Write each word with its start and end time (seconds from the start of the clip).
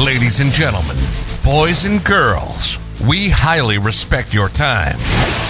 Ladies 0.00 0.40
and 0.40 0.50
gentlemen, 0.50 0.96
boys 1.44 1.84
and 1.84 2.02
girls, 2.02 2.78
we 3.06 3.28
highly 3.28 3.76
respect 3.76 4.32
your 4.32 4.48
time. 4.48 4.98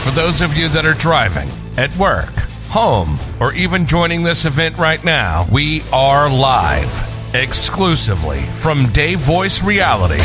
For 0.02 0.10
those 0.10 0.40
of 0.40 0.56
you 0.56 0.68
that 0.70 0.84
are 0.84 0.92
driving, 0.92 1.48
at 1.76 1.96
work, 1.96 2.34
home, 2.68 3.20
or 3.38 3.52
even 3.54 3.86
joining 3.86 4.24
this 4.24 4.46
event 4.46 4.76
right 4.76 5.04
now, 5.04 5.46
we 5.52 5.82
are 5.92 6.28
live 6.28 6.90
exclusively 7.32 8.40
from 8.56 8.90
Dave 8.90 9.20
Voice 9.20 9.62
Reality. 9.62 10.18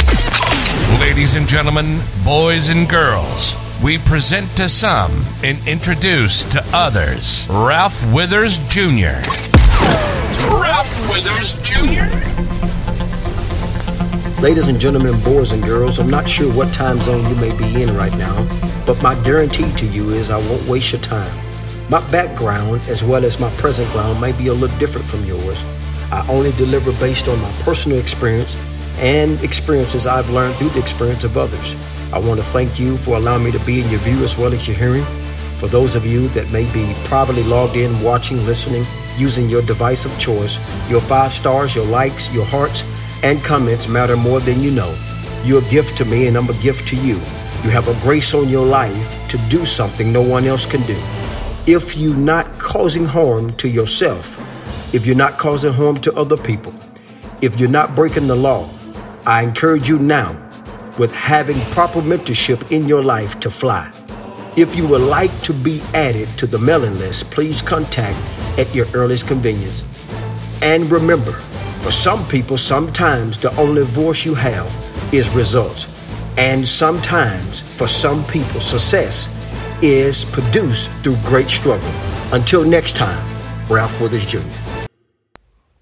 Ladies 0.99 1.35
and 1.35 1.47
gentlemen, 1.47 2.01
boys 2.23 2.69
and 2.69 2.89
girls, 2.89 3.55
we 3.83 3.99
present 3.99 4.57
to 4.57 4.67
some 4.67 5.23
and 5.43 5.67
introduce 5.67 6.43
to 6.45 6.65
others 6.73 7.45
Ralph 7.47 8.11
Withers 8.11 8.57
Jr. 8.69 9.21
Ralph 10.49 11.11
Withers 11.11 11.53
Jr. 11.61 12.74
Ladies 14.45 14.67
and 14.67 14.79
gentlemen, 14.79 15.19
boys 15.23 15.53
and 15.53 15.63
girls, 15.63 15.97
I'm 15.97 16.07
not 16.07 16.29
sure 16.29 16.53
what 16.53 16.71
time 16.71 16.99
zone 16.99 17.27
you 17.27 17.33
may 17.33 17.51
be 17.57 17.81
in 17.81 17.97
right 17.97 18.15
now, 18.15 18.45
but 18.85 19.01
my 19.01 19.19
guarantee 19.23 19.73
to 19.73 19.87
you 19.87 20.11
is 20.11 20.29
I 20.29 20.37
won't 20.37 20.67
waste 20.67 20.91
your 20.91 21.01
time. 21.01 21.35
My 21.89 21.99
background, 22.11 22.81
as 22.81 23.03
well 23.03 23.25
as 23.25 23.39
my 23.39 23.49
present 23.55 23.91
ground, 23.91 24.21
may 24.21 24.33
be 24.33 24.49
a 24.49 24.53
little 24.53 24.77
different 24.77 25.07
from 25.07 25.25
yours. 25.25 25.63
I 26.11 26.23
only 26.29 26.51
deliver 26.51 26.91
based 26.99 27.27
on 27.27 27.41
my 27.41 27.51
personal 27.63 27.97
experience 27.97 28.55
and 28.97 29.39
experiences 29.39 30.05
I've 30.05 30.29
learned 30.29 30.57
through 30.57 30.69
the 30.69 30.79
experience 30.79 31.23
of 31.23 31.39
others. 31.39 31.75
I 32.13 32.19
want 32.19 32.39
to 32.39 32.45
thank 32.45 32.79
you 32.79 32.97
for 32.97 33.17
allowing 33.17 33.45
me 33.45 33.51
to 33.51 33.65
be 33.65 33.81
in 33.81 33.89
your 33.89 34.01
view 34.01 34.23
as 34.23 34.37
well 34.37 34.53
as 34.53 34.67
your 34.67 34.77
hearing. 34.77 35.05
For 35.57 35.67
those 35.67 35.95
of 35.95 36.05
you 36.05 36.27
that 36.29 36.51
may 36.51 36.71
be 36.71 36.93
privately 37.05 37.41
logged 37.41 37.77
in, 37.77 37.99
watching, 38.03 38.45
listening, 38.45 38.85
using 39.17 39.49
your 39.49 39.63
device 39.63 40.05
of 40.05 40.15
choice, 40.19 40.59
your 40.87 41.01
five 41.01 41.33
stars, 41.33 41.75
your 41.75 41.85
likes, 41.87 42.31
your 42.31 42.45
hearts, 42.45 42.83
and 43.25 43.43
comments 43.43 43.87
matter 43.87 44.15
more 44.15 44.39
than 44.39 44.61
you 44.61 44.69
know. 44.69 44.95
You're 45.43 45.65
a 45.65 45.69
gift 45.69 45.97
to 45.97 46.05
me, 46.05 46.27
and 46.27 46.37
I'm 46.37 46.47
a 46.47 46.61
gift 46.61 46.87
to 46.89 46.95
you. 46.95 47.15
You 47.63 47.71
have 47.71 47.87
a 47.87 47.99
grace 48.01 48.35
on 48.35 48.49
your 48.49 48.67
life 48.67 49.17
to 49.29 49.39
do 49.49 49.65
something 49.65 50.13
no 50.13 50.21
one 50.21 50.45
else 50.45 50.67
can 50.67 50.85
do. 50.85 50.95
If 51.65 51.97
you're 51.97 52.15
not 52.15 52.59
causing 52.59 53.05
harm 53.05 53.51
to 53.57 53.67
yourself, 53.67 54.37
if 54.93 55.07
you're 55.07 55.15
not 55.15 55.39
causing 55.39 55.73
harm 55.73 55.97
to 56.01 56.13
other 56.13 56.37
people, 56.37 56.71
if 57.41 57.59
you're 57.59 57.67
not 57.67 57.95
breaking 57.95 58.27
the 58.27 58.35
law, 58.35 58.69
I 59.25 59.41
encourage 59.41 59.89
you 59.89 59.97
now 59.97 60.39
with 60.99 61.11
having 61.11 61.59
proper 61.71 62.01
mentorship 62.01 62.69
in 62.69 62.87
your 62.87 63.03
life 63.03 63.39
to 63.39 63.49
fly. 63.49 63.91
If 64.55 64.75
you 64.75 64.87
would 64.87 65.01
like 65.01 65.33
to 65.41 65.51
be 65.51 65.81
added 65.95 66.37
to 66.37 66.45
the 66.45 66.59
mailing 66.59 66.99
list, 66.99 67.31
please 67.31 67.63
contact 67.63 68.19
at 68.59 68.73
your 68.75 68.85
earliest 68.93 69.27
convenience. 69.27 69.83
And 70.61 70.91
remember, 70.91 71.41
for 71.85 71.91
some 71.91 72.27
people, 72.27 72.57
sometimes 72.57 73.37
the 73.37 73.55
only 73.57 73.83
voice 73.83 74.25
you 74.25 74.33
have 74.33 74.65
is 75.13 75.29
results. 75.35 75.87
And 76.35 76.67
sometimes, 76.67 77.61
for 77.77 77.87
some 77.87 78.25
people, 78.25 78.59
success 78.59 79.29
is 79.83 80.25
produced 80.25 80.89
through 81.03 81.17
great 81.17 81.47
struggle. 81.47 81.87
Until 82.33 82.63
next 82.63 82.95
time, 82.95 83.23
Ralph 83.69 84.01
Withers 84.01 84.25
Jr. 84.25 84.39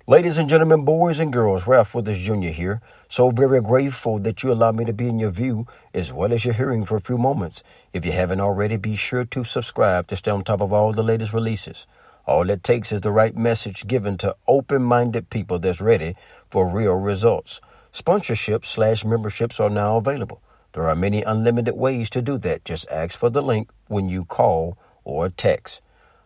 Ladies 0.05 0.37
and 0.37 0.49
gentlemen, 0.49 0.83
boys 0.83 1.19
and 1.19 1.31
girls, 1.31 1.67
Ralph 1.67 1.95
Withers 1.95 2.19
Jr. 2.19 2.51
here. 2.51 2.81
So 3.07 3.29
very 3.29 3.61
grateful 3.61 4.19
that 4.19 4.43
you 4.43 4.51
allow 4.51 4.73
me 4.73 4.83
to 4.83 4.91
be 4.91 5.07
in 5.07 5.19
your 5.19 5.31
view 5.31 5.67
as 5.93 6.11
well 6.11 6.33
as 6.33 6.43
your 6.43 6.53
hearing 6.53 6.83
for 6.83 6.97
a 6.97 6.99
few 6.99 7.17
moments. 7.17 7.63
If 7.93 8.05
you 8.05 8.11
haven't 8.11 8.41
already, 8.41 8.75
be 8.75 8.97
sure 8.97 9.23
to 9.23 9.45
subscribe 9.45 10.07
to 10.07 10.17
stay 10.17 10.31
on 10.31 10.43
top 10.43 10.59
of 10.59 10.73
all 10.73 10.91
the 10.91 11.01
latest 11.01 11.31
releases. 11.31 11.87
All 12.25 12.49
it 12.49 12.63
takes 12.63 12.93
is 12.93 13.01
the 13.01 13.11
right 13.11 13.35
message 13.35 13.85
given 13.85 14.17
to 14.19 14.35
open 14.47 14.81
minded 14.81 15.29
people 15.29 15.59
that's 15.59 15.81
ready 15.81 16.15
for 16.49 16.65
real 16.65 16.93
results. 16.93 17.59
Sponsorships 17.91 18.67
slash 18.67 19.03
memberships 19.03 19.59
are 19.59 19.69
now 19.69 19.97
available. 19.97 20.41
There 20.71 20.87
are 20.87 20.95
many 20.95 21.21
unlimited 21.21 21.75
ways 21.75 22.09
to 22.11 22.21
do 22.21 22.37
that. 22.37 22.63
Just 22.63 22.89
ask 22.89 23.17
for 23.17 23.29
the 23.29 23.41
link 23.41 23.69
when 23.87 24.07
you 24.07 24.23
call 24.23 24.77
or 25.03 25.27
text. 25.29 25.81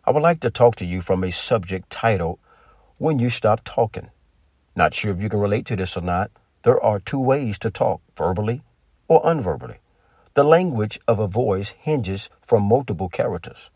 I 0.05 0.11
would 0.11 0.21
like 0.21 0.39
to 0.41 0.51
talk 0.51 0.75
to 0.75 0.85
you 0.85 1.01
from 1.01 1.23
a 1.23 1.31
subject 1.31 1.89
titled 1.89 2.37
When 2.99 3.17
You 3.17 3.31
Stop 3.31 3.61
Talking. 3.63 4.11
Not 4.75 4.93
sure 4.93 5.11
if 5.11 5.21
you 5.21 5.29
can 5.29 5.39
relate 5.39 5.65
to 5.65 5.75
this 5.75 5.97
or 5.97 6.01
not. 6.01 6.29
There 6.61 6.81
are 6.81 6.99
two 6.99 7.19
ways 7.19 7.57
to 7.59 7.71
talk 7.71 8.01
verbally 8.15 8.61
or 9.07 9.23
unverbally. 9.23 9.77
The 10.35 10.43
language 10.43 10.99
of 11.07 11.17
a 11.17 11.27
voice 11.27 11.69
hinges 11.69 12.29
from 12.45 12.63
multiple 12.63 13.09
characters 13.09 13.71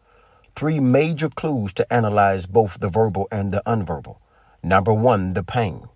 three 0.56 0.80
major 0.80 1.30
clues 1.30 1.74
to 1.74 1.94
analyze 1.94 2.46
both 2.46 2.80
the 2.80 2.90
verbal 2.90 3.28
and 3.32 3.52
the 3.52 3.62
unverbal. 3.66 4.18
Number 4.64 4.94
one, 4.94 5.34
the 5.34 5.44
pain. 5.44 5.90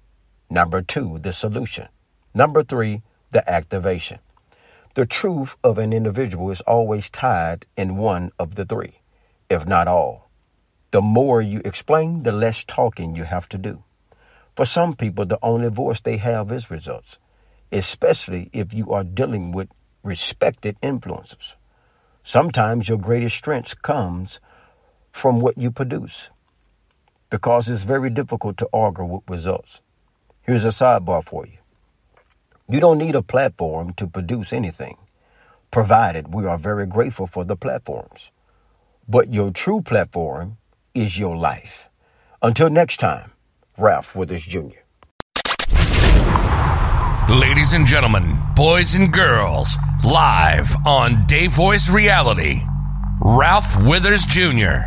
Number 0.50 0.82
two, 0.82 1.20
the 1.20 1.32
solution. 1.32 1.88
Number 2.34 2.64
three, 2.64 3.02
the 3.32 3.48
activation. 3.50 4.20
The 4.96 5.06
truth 5.06 5.58
of 5.64 5.78
an 5.78 5.92
individual 5.92 6.52
is 6.52 6.62
always 6.62 7.10
tied 7.10 7.66
in 7.76 7.98
one 7.98 8.32
of 8.40 8.56
the 8.56 8.66
three, 8.66 9.02
if 9.50 9.66
not 9.68 9.88
all. 9.88 10.30
The 10.92 11.02
more 11.02 11.42
you 11.42 11.62
explain, 11.66 12.24
the 12.24 12.32
less 12.32 12.64
talking 12.64 13.16
you 13.16 13.26
have 13.26 13.50
to 13.50 13.58
do. 13.58 13.84
For 14.56 14.66
some 14.66 14.96
people, 14.96 15.26
the 15.26 15.40
only 15.44 15.70
voice 15.70 16.00
they 16.00 16.16
have 16.18 16.50
is 16.52 16.72
results, 16.72 17.18
especially 17.72 18.50
if 18.54 18.74
you 18.74 18.94
are 18.94 19.04
dealing 19.04 19.52
with 19.52 19.68
respected 20.04 20.80
influencers. 20.82 21.56
Sometimes 22.28 22.90
your 22.90 22.98
greatest 22.98 23.36
strength 23.36 23.84
comes 23.84 24.40
from 25.12 25.42
what 25.42 25.60
you 25.60 25.70
produce 25.70 26.32
because 27.30 27.70
it's 27.70 27.84
very 27.84 28.10
difficult 28.10 28.58
to 28.58 28.70
argue 28.74 29.06
with 29.06 29.30
results. 29.30 29.82
Here's 30.42 30.66
a 30.66 30.70
sidebar 30.70 31.24
for 31.24 31.46
you. 31.46 31.60
You 32.68 32.80
don't 32.80 32.98
need 32.98 33.14
a 33.14 33.22
platform 33.22 33.94
to 33.94 34.08
produce 34.08 34.54
anything, 34.54 34.98
provided 35.70 36.34
we 36.34 36.48
are 36.48 36.58
very 36.58 36.88
grateful 36.88 37.28
for 37.28 37.46
the 37.46 37.56
platforms. 37.56 38.32
But 39.08 39.32
your 39.32 39.52
true 39.52 39.82
platform 39.82 40.58
is 40.96 41.20
your 41.20 41.38
life. 41.38 41.90
Until 42.42 42.72
next 42.72 43.00
time, 43.00 43.34
Ralph 43.78 44.16
Withers 44.16 44.48
Jr. 44.48 44.85
Ladies 47.30 47.74
and 47.74 47.88
gentlemen, 47.88 48.38
boys 48.56 48.94
and 48.94 49.12
girls, 49.12 49.78
live 50.04 50.76
on 50.86 51.26
Dave 51.26 51.54
Voice 51.54 51.90
Reality, 51.90 52.62
Ralph 53.20 53.76
Withers 53.84 54.28
Jr. 54.28 54.86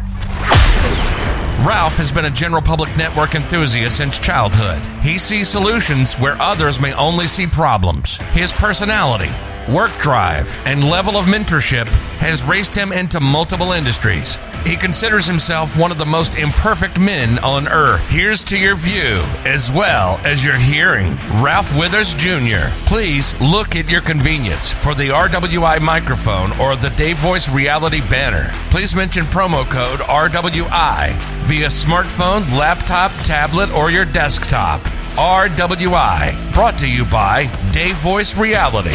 Ralph 1.66 1.96
has 1.96 2.12
been 2.12 2.26
a 2.26 2.30
general 2.30 2.62
public 2.62 2.96
network 2.96 3.34
enthusiast 3.34 3.96
since 3.96 4.20
childhood. 4.20 4.80
He 5.02 5.18
sees 5.18 5.48
solutions 5.48 6.14
where 6.14 6.40
others 6.40 6.78
may 6.78 6.92
only 6.92 7.26
see 7.26 7.48
problems. 7.48 8.18
His 8.30 8.52
personality, 8.52 9.32
work 9.68 9.90
drive, 9.98 10.56
and 10.64 10.88
level 10.88 11.16
of 11.16 11.26
mentorship 11.26 11.88
has 12.18 12.44
raced 12.44 12.72
him 12.72 12.92
into 12.92 13.18
multiple 13.18 13.72
industries. 13.72 14.38
He 14.64 14.76
considers 14.76 15.26
himself 15.26 15.76
one 15.76 15.90
of 15.90 15.98
the 15.98 16.04
most 16.04 16.36
imperfect 16.36 17.00
men 17.00 17.38
on 17.38 17.68
earth. 17.68 18.10
Here's 18.10 18.44
to 18.44 18.58
your 18.58 18.76
view 18.76 19.20
as 19.46 19.70
well 19.72 20.20
as 20.24 20.44
your 20.44 20.56
hearing. 20.56 21.16
Ralph 21.42 21.78
Withers 21.78 22.14
Jr. 22.14 22.68
Please 22.86 23.38
look 23.40 23.76
at 23.76 23.90
your 23.90 24.02
convenience 24.02 24.70
for 24.70 24.94
the 24.94 25.08
RWI 25.08 25.80
microphone 25.80 26.52
or 26.60 26.76
the 26.76 26.90
Dave 26.96 27.16
Voice 27.18 27.48
Reality 27.48 28.00
banner. 28.08 28.50
Please 28.70 28.94
mention 28.94 29.24
promo 29.24 29.64
code 29.70 30.00
RWI 30.00 31.12
via 31.44 31.66
smartphone, 31.66 32.40
laptop, 32.58 33.10
tablet, 33.24 33.72
or 33.74 33.90
your 33.90 34.04
desktop. 34.04 34.80
RWI, 35.16 36.54
brought 36.54 36.78
to 36.78 36.88
you 36.88 37.04
by 37.04 37.50
Dave 37.72 37.96
Voice 37.96 38.36
Reality. 38.36 38.92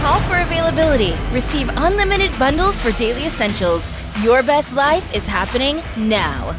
Call 0.00 0.18
for 0.20 0.38
availability. 0.38 1.12
Receive 1.30 1.68
unlimited 1.76 2.30
bundles 2.38 2.80
for 2.80 2.90
daily 2.92 3.26
essentials. 3.26 3.99
Your 4.22 4.42
best 4.42 4.74
life 4.74 5.16
is 5.16 5.26
happening 5.26 5.80
now. 5.96 6.52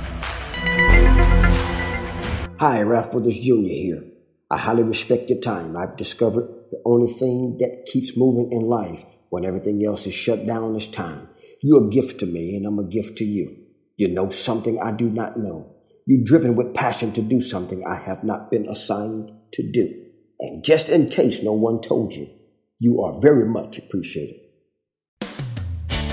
Hi, 2.59 2.81
Ralph 2.81 3.13
Withers 3.13 3.37
Jr. 3.37 3.67
here. 3.67 4.03
I 4.49 4.57
highly 4.57 4.81
respect 4.81 5.29
your 5.29 5.41
time. 5.41 5.77
I've 5.77 5.95
discovered 5.95 6.49
the 6.71 6.81
only 6.85 7.13
thing 7.13 7.59
that 7.59 7.85
keeps 7.85 8.17
moving 8.17 8.51
in 8.51 8.61
life 8.67 9.03
when 9.29 9.45
everything 9.45 9.85
else 9.85 10.07
is 10.07 10.15
shut 10.15 10.47
down 10.47 10.75
is 10.75 10.87
time. 10.87 11.29
You're 11.61 11.85
a 11.85 11.89
gift 11.91 12.21
to 12.21 12.25
me, 12.25 12.55
and 12.55 12.65
I'm 12.65 12.79
a 12.79 12.89
gift 12.89 13.19
to 13.19 13.25
you. 13.25 13.57
You 13.95 14.07
know 14.07 14.31
something 14.31 14.79
I 14.81 14.91
do 14.91 15.07
not 15.07 15.37
know. 15.37 15.75
You're 16.07 16.23
driven 16.23 16.55
with 16.55 16.73
passion 16.73 17.13
to 17.13 17.21
do 17.21 17.43
something 17.43 17.83
I 17.85 17.95
have 17.95 18.23
not 18.23 18.49
been 18.49 18.69
assigned 18.69 19.29
to 19.53 19.71
do. 19.71 20.05
And 20.39 20.63
just 20.63 20.89
in 20.89 21.09
case 21.09 21.43
no 21.43 21.53
one 21.53 21.79
told 21.81 22.11
you, 22.11 22.27
you 22.79 23.03
are 23.03 23.21
very 23.21 23.45
much 23.47 23.77
appreciated. 23.77 24.40